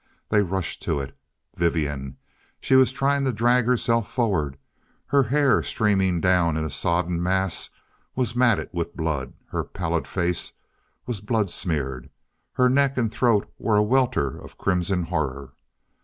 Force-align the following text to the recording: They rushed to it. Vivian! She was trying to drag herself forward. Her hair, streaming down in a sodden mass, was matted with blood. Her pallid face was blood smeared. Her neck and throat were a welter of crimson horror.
They 0.29 0.41
rushed 0.41 0.81
to 0.81 0.99
it. 0.99 1.15
Vivian! 1.55 2.17
She 2.59 2.73
was 2.75 2.91
trying 2.91 3.23
to 3.25 3.31
drag 3.31 3.65
herself 3.65 4.11
forward. 4.11 4.57
Her 5.05 5.21
hair, 5.21 5.61
streaming 5.61 6.19
down 6.19 6.57
in 6.57 6.65
a 6.65 6.71
sodden 6.71 7.21
mass, 7.21 7.69
was 8.15 8.35
matted 8.35 8.69
with 8.73 8.97
blood. 8.97 9.33
Her 9.49 9.63
pallid 9.63 10.07
face 10.07 10.53
was 11.05 11.21
blood 11.21 11.51
smeared. 11.51 12.09
Her 12.53 12.67
neck 12.67 12.97
and 12.97 13.13
throat 13.13 13.47
were 13.59 13.77
a 13.77 13.83
welter 13.83 14.39
of 14.39 14.57
crimson 14.57 15.03
horror. 15.03 15.53